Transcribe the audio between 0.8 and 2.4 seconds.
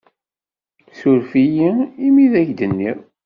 Ssuref-iyi imi ay